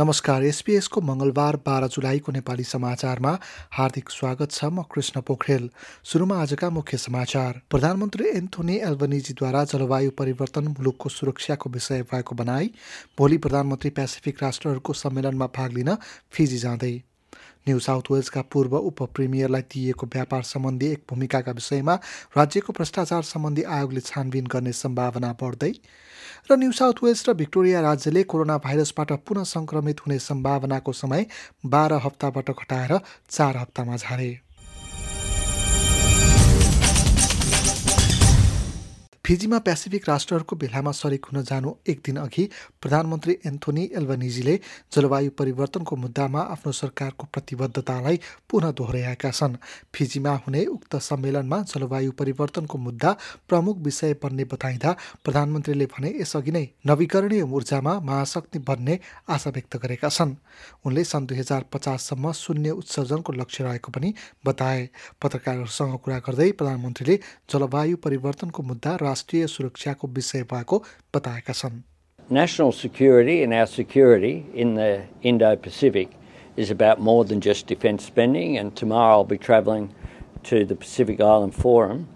नमस्कार 0.00 0.44
एसपिएसको 0.44 1.00
मङ्गलबार 1.00 1.56
बाह्र 1.64 1.86
जुलाईको 1.92 2.32
नेपाली 2.32 2.64
समाचारमा 2.64 3.32
हार्दिक 3.70 4.10
स्वागत 4.10 4.50
छ 4.50 4.64
म 4.64 4.82
कृष्ण 4.88 5.20
पोखरेल। 5.20 5.68
सुरुमा 6.04 6.36
आजका 6.42 6.70
मुख्य 6.70 6.96
समाचार। 6.96 7.60
प्रधानमन्त्री 7.70 8.28
एन्थोनी 8.30 8.76
एल्बनिजीद्वारा 8.88 9.64
जलवायु 9.74 10.10
परिवर्तन 10.18 10.68
मुलुकको 10.70 11.08
सुरक्षाको 11.10 11.70
विषय 11.70 12.02
भएको 12.12 12.34
बनाई 12.34 12.70
भोलि 13.18 13.38
प्रधानमन्त्री 13.44 13.90
पेसिफिक 14.00 14.42
राष्ट्रहरूको 14.42 14.92
सम्मेलनमा 15.04 15.46
भाग 15.56 15.72
लिन 15.72 15.94
फिजी 16.32 16.58
जाँदै। 16.58 16.94
न्यू 17.66 17.78
साउथ 17.78 18.10
वेल्सका 18.10 18.42
पूर्व 18.52 18.76
उप 18.76 19.02
प्रिमियरलाई 19.14 19.62
दिइएको 19.72 20.06
व्यापार 20.14 20.42
सम्बन्धी 20.42 20.86
एक 20.92 21.02
भूमिकाका 21.10 21.52
विषयमा 21.52 21.94
राज्यको 22.36 22.72
भ्रष्टाचार 22.72 23.22
सम्बन्धी 23.22 23.62
आयोगले 23.76 24.00
छानबिन 24.02 24.46
गर्ने 24.52 24.72
सम्भावना 24.74 25.32
बढ्दै 25.42 25.72
र 26.50 26.56
न्यू 26.56 26.72
साउथ 26.72 27.04
वेल्स 27.04 27.28
र 27.28 27.34
भिक्टोरिया 27.36 27.80
राज्यले 27.80 28.22
कोरोना 28.30 28.56
भाइरसबाट 28.64 29.12
पुनः 29.28 29.44
सङ्क्रमित 29.54 30.00
हुने 30.00 30.18
सम्भावनाको 30.18 30.92
समय 30.92 31.26
बाह्र 31.66 32.00
हप्ताबाट 32.04 32.50
घटाएर 32.50 32.98
चार 33.30 33.56
हप्तामा 33.56 33.96
झारे। 33.96 34.30
फिजीमा 39.30 39.58
पेसिफिक 39.62 40.08
राष्ट्रहरूको 40.08 40.56
भेलामा 40.56 40.90
सरिक 40.90 41.24
हुन 41.24 41.42
जानु 41.46 41.72
एक 41.88 42.00
दिन 42.06 42.16
अघि 42.18 42.48
प्रधानमन्त्री 42.82 43.36
एन्थोनी 43.46 43.82
एल्बनिजीले 43.96 44.54
जलवायु 44.92 45.30
परिवर्तनको 45.38 45.96
मुद्दामा 45.96 46.40
आफ्नो 46.54 46.72
सरकारको 46.72 47.26
प्रतिबद्धतालाई 47.32 48.18
पुनः 48.50 48.70
दोहोऱ्याएका 48.72 49.30
छन्। 49.30 49.54
फिजीमा 49.94 50.32
हुने 50.46 50.64
उक्त 50.66 50.96
सम्मेलनमा 51.00 51.60
जलवायु 51.64 52.12
परिवर्तनको 52.18 52.78
मुद्दा 52.78 53.12
प्रमुख 53.48 53.76
विषय 53.86 54.14
बन्ने 54.22 54.44
बताइँदा 54.50 54.96
प्रधानमन्त्रीले 55.24 55.86
भने 55.86 56.10
यसअघि 56.20 56.50
नै 56.50 56.64
नवीकरणीय 56.86 57.42
ऊर्जामा 57.44 57.98
महाशक्ति 58.00 58.58
बन्ने 58.66 58.98
आशा 59.30 59.50
व्यक्त 59.50 59.76
गरेका 59.76 60.08
छन्। 60.08 60.34
उनले 60.86 61.04
सन् 61.04 61.26
दुई 61.26 61.38
हजार 61.38 61.64
पचाससम्म 61.72 62.32
शून्य 62.34 62.70
उत्सर्जनको 62.82 63.32
लक्ष्य 63.32 63.64
रहेको 63.64 63.92
पनि 63.92 64.12
बताए। 64.46 64.82
पत्रकारहरूसँग 65.22 65.96
कुरा 66.02 66.18
गर्दै 66.18 66.50
प्रधानमन्त्रीले 66.58 67.18
जलवायु 67.52 67.96
परिवर्तनको 68.04 68.62
मुद्दा 68.62 68.98
राष्ट्रिय 69.19 69.47
सुरक्षाको 69.47 70.07
विषय 70.07 70.43
भएको 70.53 70.83
बताएका 71.15 71.53
छन् 71.53 71.81
National 72.29 72.71
security 72.71 73.43
and 73.43 73.53
our 73.53 73.67
security 73.67 74.45
in 74.55 74.73
the 74.73 75.03
Indo 75.21 75.55
Pacific 75.55 76.09
is 76.57 76.71
about 76.71 76.99
more 76.99 77.23
than 77.23 77.39
just 77.39 77.67
defence 77.67 78.03
spending. 78.03 78.57
And 78.57 78.75
tomorrow 78.75 79.17
I'll 79.17 79.23
be 79.23 79.37
travelling 79.37 79.93
to 80.45 80.65
the 80.65 80.75
Pacific 80.75 81.21
Island 81.21 81.53
Forum, 81.53 82.07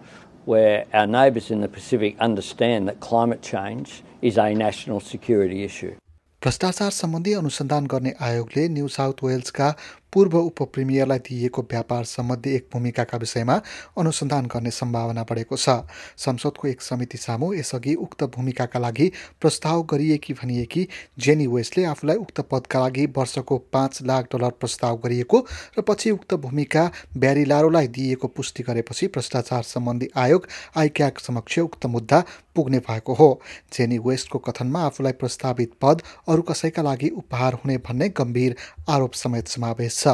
where 0.45 0.85
our 0.93 1.05
neighbours 1.05 1.51
in 1.51 1.61
the 1.61 1.67
Pacific 1.67 2.17
understand 2.19 2.87
that 2.87 2.99
climate 2.99 3.43
change 3.43 4.01
is 4.21 4.37
a 4.37 4.53
national 4.55 4.99
security 4.99 5.63
issue. 5.63 5.95
भ्रष्टाचार 6.43 6.91
सम्बन्धी 6.91 7.33
अनुसन्धान 7.33 7.87
गर्ने 7.91 8.13
आयोगले 8.21 8.67
new 8.69 8.87
South 8.87 9.23
वेल्सका 9.23 9.69
पूर्व 10.14 10.36
उप 10.38 10.62
प्रिमियरलाई 10.74 11.18
दिइएको 11.20 11.62
व्यापार 11.62 12.04
सम्बन्धी 12.06 12.54
एक 12.54 12.68
भूमिकाका 12.72 13.18
विषयमा 13.18 13.60
अनुसन्धान 13.98 14.46
गर्ने 14.46 14.70
सम्भावना 14.70 15.22
बढेको 15.22 15.56
छ। 15.56 15.68
संसदको 16.16 16.68
एक 16.68 16.82
समिति 16.82 17.18
सामु 17.18 17.52
यसअघि 17.54 17.94
उक्त 17.96 18.22
भूमिकाका 18.36 18.80
लागि 18.80 19.10
प्रस्ताव 19.40 19.82
गरिएकी 19.92 20.32
भनिएकी 20.34 20.86
जेनी 21.18 21.46
वेस्टले 21.46 21.84
आफूलाई 21.84 22.16
उक्त 22.16 22.40
पदका 22.50 22.80
लागि 22.80 23.06
वर्षको 23.16 23.58
पाँच 23.72 24.02
लाख 24.02 24.28
डलर 24.32 24.50
प्रस्ताव 24.60 25.00
गरिएको 25.04 25.40
र 25.78 25.82
पछि 25.88 26.10
उक्त 26.10 26.34
भूमिका 26.44 26.90
ब्यारी 27.16 27.44
लारोलाई 27.44 27.88
दिइएको 27.88 28.28
पुष्टि 28.28 28.62
गरेपछि 28.62 29.06
भ्रष्टाचार 29.06 29.62
सम्बन्धी 29.64 30.08
आयोग 30.16 30.46
आइक्याक 30.76 31.18
समक्ष 31.18 31.58
उक्त 31.58 31.86
मुद्दा 31.86 32.22
पुग्ने 32.54 32.78
भएको 32.78 33.14
हो। 33.14 33.28
जेनी 33.72 33.98
वेस्टको 33.98 34.38
कथनमा 34.38 34.82
आफूलाई 34.82 35.12
प्रस्तावित 35.12 35.72
पद 35.82 36.02
अरू 36.28 36.42
कसैका 36.42 36.82
लागि 36.82 37.08
उपहार 37.16 37.54
हुने 37.54 37.76
भन्ने 37.78 38.08
गम्भीर 38.08 38.56
आरोप 38.88 39.12
समेत 39.14 39.48
समावेश 39.48 39.92
छ 40.03 40.07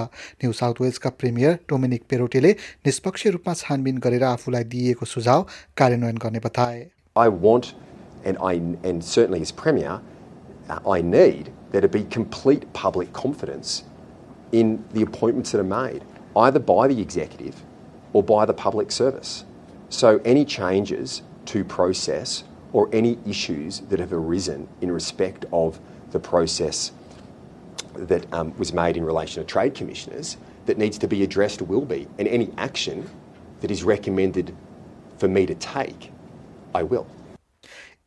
न्यू 0.43 0.51
साउथ 0.59 0.81
वेल्सका 0.81 1.09
प्रिमियर 1.21 1.59
डोमिनिक 1.69 2.03
पेरोटेले 2.09 2.51
निष्पक्ष 2.85 3.27
रूपमा 3.37 3.53
छानबिन 3.61 3.97
गरेर 4.05 4.23
आफूलाई 4.23 4.63
दिइएको 4.75 5.05
सुझाव 5.15 5.45
कार्यान्वयन 5.77 6.17
गर्ने 6.27 6.39
बताए 6.47 6.85
I 7.17 7.29
want, 7.29 7.73
and 8.25 8.37
I 8.37 8.53
and 8.83 9.03
certainly 9.03 9.41
as 9.41 9.51
premier, 9.51 10.01
uh, 10.69 10.79
I 10.95 11.01
need 11.01 11.51
there 11.71 11.81
to 11.81 11.87
be 11.87 12.03
complete 12.03 12.65
public 12.73 13.13
confidence 13.13 13.83
in 14.51 14.83
the 14.93 15.01
appointments 15.01 15.51
that 15.51 15.59
are 15.59 15.63
made, 15.63 16.03
either 16.35 16.59
by 16.59 16.87
the 16.87 17.01
executive 17.01 17.63
or 18.13 18.23
by 18.23 18.45
the 18.45 18.53
public 18.53 18.91
service. 18.91 19.45
So 19.89 20.19
any 20.25 20.43
changes 20.43 21.21
to 21.53 21.63
process 21.63 22.43
or 22.73 22.89
any 22.91 23.17
issues 23.25 23.79
that 23.89 23.99
have 23.99 24.11
arisen 24.11 24.67
in 24.81 24.91
respect 24.91 25.45
of 25.53 25.79
the 26.11 26.19
process 26.19 26.91
that 28.06 28.32
um, 28.32 28.56
was 28.58 28.72
made 28.72 28.96
in 28.96 29.04
relation 29.04 29.42
to 29.42 29.46
trade 29.46 29.74
commissioners 29.74 30.36
that 30.66 30.78
needs 30.78 30.98
to 30.98 31.08
be 31.08 31.22
addressed 31.22 31.62
will 31.62 31.84
be, 31.84 32.06
and 32.18 32.28
any 32.28 32.52
action 32.56 33.08
that 33.60 33.70
is 33.70 33.82
recommended 33.84 34.54
for 35.18 35.28
me 35.28 35.46
to 35.46 35.54
take, 35.54 36.12
I 36.74 36.82
will. 36.82 37.06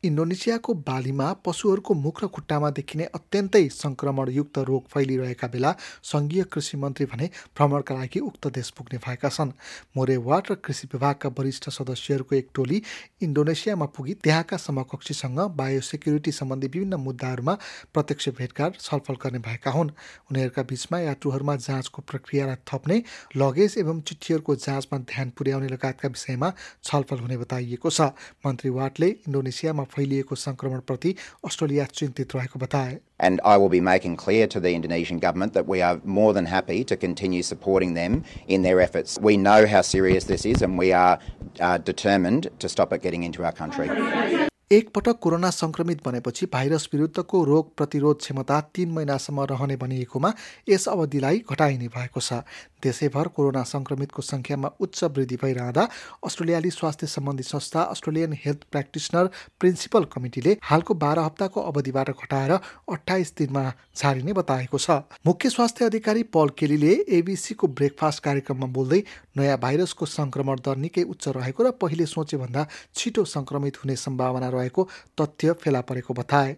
इन्डोनेसियाको 0.04 0.74
बालीमा 0.84 1.26
पशुहरूको 1.44 1.94
मुख 1.96 2.22
र 2.22 2.26
खुट्टामा 2.28 2.70
देखिने 2.70 3.04
अत्यन्तै 3.14 3.62
सङ्क्रमणयुक्त 3.74 4.58
रोग 4.68 4.88
फैलिरहेका 4.88 5.48
बेला 5.48 5.70
सङ्घीय 6.04 6.42
कृषि 6.52 6.76
मन्त्री 6.76 7.06
भने 7.06 7.26
भ्रमणका 7.56 7.94
लागि 7.94 8.20
उक्त 8.20 8.46
देश 8.52 8.70
पुग्ने 8.76 8.98
भएका 9.06 9.28
छन्। 9.28 9.52
मोरेवाट 9.96 10.50
र 10.50 10.54
कृषि 10.64 10.88
विभागका 10.92 11.28
वरिष्ठ 11.38 11.68
सदस्यहरूको 11.70 12.34
एक 12.36 12.48
टोली 12.54 12.82
इन्डोनेसियामा 13.22 13.86
पुगी 13.96 14.14
त्यहाँका 14.24 14.56
समकक्षीसँग 14.58 15.40
बायोसेक्युरिटी 15.56 16.32
सम्बन्धी 16.32 16.68
विभिन्न 16.68 16.94
मुद्दाहरूमा 17.00 17.54
प्रत्यक्ष 17.94 18.28
भेटघाट 18.38 18.80
छलफल 18.80 19.16
गर्ने 19.24 19.38
भएका 19.40 19.70
हुन्। 19.70 19.90
उनीहरूका 20.30 20.62
बिचमा 20.64 20.98
यात्रुहरूमा 21.00 21.56
जाँचको 21.64 22.02
प्रक्रियालाई 22.02 22.60
थप्ने 22.68 23.02
लगेज 23.36 23.74
एवं 23.78 24.00
चिठीहरूको 24.02 24.54
जाँचमा 24.58 24.98
ध्यान 25.06 25.30
पुर्याउने 25.38 25.68
लगायतका 25.68 26.08
विषयमा 26.08 26.52
छलफल 26.84 27.18
हुने 27.18 27.36
बताइएको 27.38 27.90
छ। 27.90 28.12
मन्त्री 28.44 28.70
वाटले 28.70 29.08
इन्डोनेसियामा 29.24 29.82
फैलिएको 29.93 30.35
सङ्क्रमणप्रति 30.35 31.15
अस्ट्रेलिया 31.45 31.85
चिन्तित 31.93 32.35
रहेको 32.35 32.59
बताए 32.59 32.97
And 33.19 33.41
I 33.43 33.57
will 33.57 33.69
be 33.69 33.81
making 33.81 34.15
clear 34.15 34.47
to 34.47 34.59
the 34.61 34.73
Indonesian 34.73 35.19
government 35.19 35.53
that 35.53 35.67
we 35.67 35.81
are 35.81 35.99
more 36.05 36.33
than 36.33 36.45
happy 36.45 36.83
to 36.85 36.95
continue 36.95 37.43
supporting 37.43 37.93
them 37.93 38.23
in 38.47 38.61
their 38.61 38.79
efforts. 38.79 39.19
We 39.21 39.35
know 39.35 39.65
how 39.67 39.81
serious 39.81 40.23
this 40.25 40.45
is 40.45 40.61
and 40.61 40.77
we 40.77 40.93
are 40.93 41.19
uh, 41.59 41.77
determined 41.79 42.49
to 42.59 42.69
stop 42.69 42.93
it 42.93 43.01
getting 43.01 43.23
into 43.23 43.43
our 43.43 43.51
country. 43.51 44.42
एकपटक 44.70 45.18
corona 45.20 45.50
सङ्क्रमित 45.50 46.00
बनेपछि 46.04 46.46
virus 46.52 46.88
विरुद्धको 46.92 47.42
रोग 47.44 47.74
प्रतिरोध 47.76 48.18
क्षमता 48.18 48.60
तीन 48.74 48.90
महिनासम्म 48.90 49.40
रहने 49.50 49.76
भनिएकोमा 49.76 50.32
यस 50.68 50.86
अवधिलाई 50.88 51.42
घटाइने 51.50 51.88
भएको 51.88 52.20
छ। 52.20 52.40
देशैभर 52.82 53.28
कोरोना 53.28 53.62
सङ्क्रमितको 53.64 54.22
सङ्ख्यामा 54.22 54.70
उच्च 54.80 55.04
वृद्धि 55.06 55.36
भइरहँदा 55.42 55.88
अस्ट्रेलियाली 56.24 56.70
स्वास्थ्य 56.70 57.06
सम्बन्धी 57.06 57.42
संस्था 57.42 57.82
अस्ट्रेलियन 57.92 58.32
हेल्थ 58.44 58.64
प्र्याक्टिसनर 58.70 59.30
प्रिन्सिपल 59.60 60.04
कमिटीले 60.12 60.56
हालको 60.62 60.94
बाह्र 60.96 61.20
हप्ताको 61.20 61.60
अवधिबाट 61.62 62.10
घटाएर 62.10 62.52
अठाइस 62.52 63.32
दिनमा 63.38 63.64
झारिने 63.96 64.32
बताएको 64.32 64.78
छ। 64.78 64.90
मुख्य 65.26 65.50
स्वास्थ्य 65.50 65.84
अधिकारी 65.84 66.22
पल 66.32 66.48
केलीले 66.58 66.92
एबिसीको 67.18 67.66
ब्रेकफास्ट 67.74 68.22
कार्यक्रममा 68.24 68.66
बोल्दै 68.72 69.00
नयाँ 69.36 69.58
भाइरसको 69.58 70.06
सङ्क्रमण 70.06 70.62
दर 70.66 70.76
निकै 70.84 71.02
उच्च 71.14 71.28
रहेको 71.38 71.64
र 71.64 71.70
पहिले 71.82 72.06
सोचेभन्दा 72.06 72.66
छिटो 72.94 73.24
सङ्क्रमित 73.34 73.82
हुने 73.82 73.96
सम्भावना 74.06 74.48
रहेको 74.54 74.88
तथ्य 75.20 75.52
फेला 75.64 75.80
परेको 75.90 76.14
बताए 76.22 76.56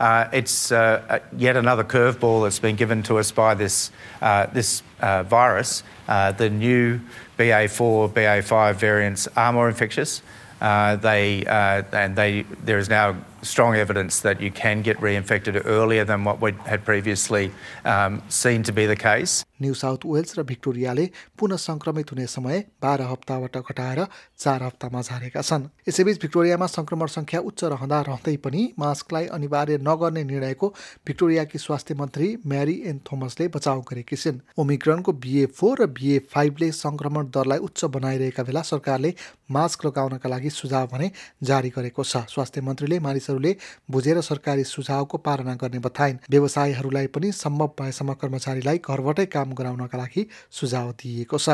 Uh, 0.00 0.28
it's 0.32 0.72
uh, 0.72 1.20
yet 1.36 1.56
another 1.56 1.84
curveball 1.84 2.42
that's 2.42 2.58
been 2.58 2.74
given 2.74 3.02
to 3.02 3.18
us 3.18 3.30
by 3.30 3.54
this, 3.54 3.92
uh, 4.22 4.46
this 4.46 4.82
uh, 5.00 5.22
virus. 5.22 5.84
Uh, 6.08 6.32
the 6.32 6.50
new 6.50 7.00
BA4, 7.38 8.08
BA5 8.10 8.74
variants 8.74 9.28
are 9.36 9.52
more 9.52 9.68
infectious. 9.68 10.22
Uh, 10.60 10.96
they, 10.96 11.44
and 11.46 12.16
they, 12.16 12.42
there 12.64 12.78
is 12.78 12.88
now 12.88 13.14
strong 13.44 13.76
evidence 13.76 14.20
that 14.20 14.40
you 14.40 14.50
can 14.50 14.82
get 14.82 15.00
reinfected 15.00 15.62
earlier 15.64 16.04
than 16.04 16.24
what 16.24 16.40
we 16.40 16.52
had 16.66 16.84
previously 16.84 17.50
um, 17.84 18.22
seen 18.28 18.62
to 18.62 18.72
be 18.72 18.86
the 18.86 18.96
case. 18.96 19.44
New 19.62 19.74
South 19.74 20.04
Wales 20.04 20.38
र 20.38 20.42
भिक्टोरियाले 20.44 21.04
पुनः 21.38 21.56
सङ्क्रमित 21.56 22.10
हुने 22.12 22.26
समय 22.26 22.64
बाह्र 22.82 23.02
हप्ताबाट 23.10 23.56
घटाएर 23.56 24.00
चार 24.38 24.62
हप्तामा 24.62 25.00
झारेका 25.02 25.40
छन्। 25.40 25.68
यसैबीच 25.88 26.20
भिक्टोरियामा 26.22 26.66
सङ्क्रमण 26.66 27.06
सङ्ख्या 27.06 27.40
उच्च 27.40 27.64
रहँदा 27.72 28.00
रहँदै 28.08 28.36
पनि 28.44 28.62
मास्कलाई 28.78 29.26
अनिवार्य 29.36 29.78
नगर्ने 29.88 30.24
निर्णयको 30.24 30.68
भिक्टोरियाकी 31.06 31.58
स्वास्थ्य 31.58 31.94
मन्त्री 31.94 32.28
म्यारी 32.46 32.76
एन 32.90 32.98
थोमसले 33.06 33.48
बचाउ 33.54 33.80
गरेकी 33.90 34.16
छिन्। 34.16 34.42
ओमिक्रोनको 34.58 35.12
बिए 35.22 35.46
फोर 35.46 35.82
र 35.82 35.86
बिए 35.86 36.18
फाइभले 36.34 36.70
सङ्क्रमण 36.74 37.30
दरलाई 37.30 37.58
उच्च 37.68 37.84
बनाइरहेका 37.94 38.42
बेला 38.42 38.62
सरकारले 38.74 39.14
मास्क 39.54 39.86
लगाउनका 39.86 40.28
लागि 40.28 40.50
सुझाव 40.50 40.86
भने 40.92 41.10
जारी 41.40 41.70
गरेको 41.78 42.02
छ। 42.02 42.26
स्वास्थ्य 42.34 42.60
मन्त्रीले 42.60 42.98
मानिसहरू 43.06 43.33
मानिसहरूले 43.34 43.56
बुझेर 43.90 44.20
सरकारी 44.20 44.64
सुझावको 44.64 45.18
पालना 45.18 45.54
गर्ने 45.54 45.78
बताइन्। 45.78 46.18
व्यवसायीहरूलाई 46.30 47.06
पनि 47.06 47.32
सम्भव 47.32 47.74
भएसम्म 47.80 48.12
कर्मचारीलाई 48.14 48.78
घरबाटै 48.78 49.26
काम 49.26 49.52
गराउनका 49.54 49.98
लागि 49.98 50.26
सुझाव 50.50 50.92
दिइएको 50.92 51.38
छ। 51.38 51.48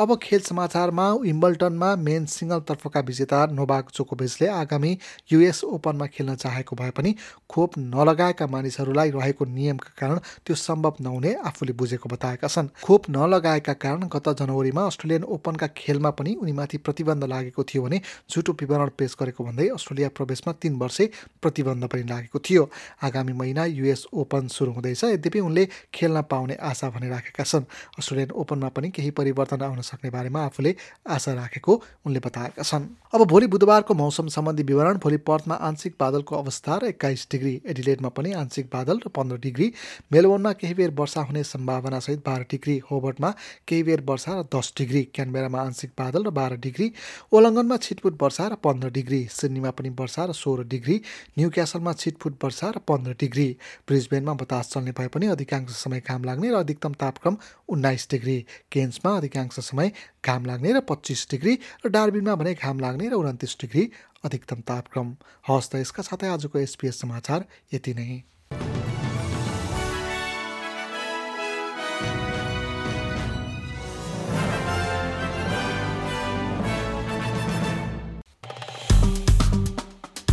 अब 0.00 0.14
खेल 0.22 0.40
समाचारमा 0.40 1.08
विम्बल्टनमा 1.14 1.94
मेन 1.96 2.24
सिङ्गलतर्फका 2.26 3.00
विजेता 3.00 3.44
नोबाक 3.46 3.90
जोकोभिचले 3.94 4.46
आगामी 4.50 4.96
युएस 5.32 5.62
ओपनमा 5.64 6.06
खेल्न 6.06 6.34
चाहेको 6.34 6.76
भए 6.76 6.90
पनि 6.90 7.14
खोप 7.50 7.76
नलगाएका 7.78 8.46
मानिसहरूलाई 8.46 9.10
रहेको 9.10 9.44
नियमका 9.44 9.92
कारण 9.98 10.18
त्यो 10.46 10.56
सम्भव 10.56 10.94
नहुने 11.00 11.34
आफूले 11.44 11.72
बुझेको 11.72 12.08
बताएका 12.08 12.48
छन्। 12.48 12.68
खोप 12.82 13.10
नलगाएका 13.10 13.72
कारण 13.74 14.08
गत 14.08 14.28
जनवरीमा 14.40 14.86
अस्ट्रेलियन 14.86 15.24
ओपनका 15.28 15.66
खेलमा 15.76 16.10
पनि 16.10 16.34
उनीमाथि 16.40 16.78
प्रतिबन्ध 16.78 17.24
लागेको 17.24 17.64
थियो 17.64 17.82
भने 17.82 18.00
झुटो 18.30 18.52
विवरण 18.60 18.90
पेश 18.98 19.16
गरेको 19.20 19.44
भन्दै 19.44 19.68
अस्ट्रेलिया 19.76 20.08
प्रवेशमा 20.16 20.52
तीन 20.62 20.80
वर्षे 20.80 21.10
प्रतिबन्ध 21.42 21.84
पनि 21.86 22.02
लागेको 22.08 22.38
थियो। 22.40 22.68
आगामी 23.04 23.32
महिना 23.34 23.64
युएस 23.66 24.06
ओपन 24.14 24.48
सुरु 24.48 24.72
हुँदैछ 24.72 25.04
यद्यपि 25.04 25.40
उनले 25.42 25.68
खेल्न 25.94 26.22
पाउने 26.32 26.56
आशा 26.64 26.90
भने 26.90 27.08
राखेका 27.10 27.44
छन्। 27.44 27.70
अस्ट्रेलियन 27.98 28.30
ओपनमा 28.40 28.68
पनि 28.72 28.90
केही 28.90 29.10
परिवर्तन 29.12 29.62
आउन 29.62 29.80
सक्ने 29.92 30.10
बारेमा 30.10 30.44
आफूले 30.44 30.74
आशा 31.08 31.32
राखेको 31.34 31.72
उनले 32.06 32.20
बताएका 32.20 32.62
छन्। 32.62 32.88
अब 33.14 33.20
भोलि 33.28 33.46
बुधबारको 33.46 33.94
मौसम 33.94 34.28
सम्बन्धी 34.28 34.62
विवरण 34.62 34.98
भोलि 34.98 35.16
पर्थमा 35.28 35.54
आंशिक 35.62 35.94
बादलको 36.00 36.36
अवस्था 36.36 36.76
र 36.76 36.84
एक्काइस 36.86 37.26
डिग्री 37.32 37.54
एडिलेडमा 37.66 38.08
पनि 38.08 38.32
आंशिक 38.32 38.66
बादल 38.72 39.00
र 39.06 39.08
पन्ध्र 39.08 39.36
डिग्री। 39.38 39.72
मेलबोर्नमा 40.12 40.52
केही 40.52 40.74
बेर 40.74 40.90
वर्षा 40.90 41.20
हुने 41.22 41.42
सम्भावनासहित 41.44 42.22
बाह्र 42.26 42.42
डिग्री। 42.50 42.76
होबर्टमा 42.90 43.30
केही 43.68 43.82
बेर 43.82 44.00
वर्षा 44.08 44.32
र 44.32 44.42
दस 44.54 44.72
डिग्री। 44.78 45.02
क्यानबेरामा 45.14 45.60
आंशिक 45.60 45.90
बादल 45.98 46.24
र 46.24 46.30
बाह्र 46.30 46.56
डिग्री। 46.56 46.92
ओलङ्गनमा 47.32 47.76
छिटफुट 47.76 48.22
वर्षा 48.22 48.46
र 48.48 48.54
पन्ध्र 48.64 48.90
डिग्री। 48.90 49.20
सिडनीमा 49.30 49.70
पनि 49.70 49.88
वर्षा 50.00 50.24
र 50.24 50.32
सोह्र 50.32 50.64
डिग्री। 50.64 50.96
न्यू 51.38 51.50
क्यासलमा 51.50 51.92
छिटफुट 51.92 52.44
वर्षा 52.44 52.70
र 52.70 52.78
पन्ध्र 52.88 53.12
डिग्री। 53.20 53.48
ब्रिजबेनमा 53.88 54.34
बतास 54.34 54.70
चल्ने 54.72 54.92
भए 54.92 55.08
पनि 55.08 55.26
अधिकांश 55.26 55.70
समय 55.76 56.00
घाम 56.00 56.24
लाग्ने 56.24 56.50
र 56.50 56.54
अधिकतम 56.54 56.92
तापक्रम 56.94 57.36
उन्नाइस 57.68 58.08
डिग्री। 58.10 58.38
केन्समा 58.72 59.16
अधिकांश 59.16 59.60
समय 59.72 59.92
घाम 60.24 60.44
लाग्ने 60.46 60.72
र 60.72 60.80
पच्चिस 60.84 61.26
डिग्री 61.30 61.58
र 61.86 61.88
डार्बिनमा 61.90 62.34
भने 62.36 62.54
घाम 62.54 62.80
लाग्ने 62.80 63.08
र 63.08 63.14
उन्तिस 63.16 63.56
डिग्री 63.60 63.90
अधिकतम 64.24 64.60
तापक्रम। 64.68 65.16
हवस् 65.48 65.70
त 65.70 65.74
यसका 65.76 66.02
साथै 66.04 66.28
आजको 66.28 66.58
एसपिएस 66.58 67.00
समाचार 67.00 67.44
यति 67.74 67.94
नै। 67.94 68.22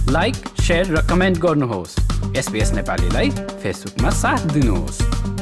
लाइक 0.09 0.35
सेयर 0.59 0.85
र 0.89 1.01
कमेन्ट 1.09 1.37
गर्नुहोस्। 1.37 1.95
एसपिएस 2.37 2.71
नेपालीलाई 2.73 3.29
फेसबुकमा 3.61 4.09
साथ 4.19 4.41
दिनुहोस्। 4.53 5.38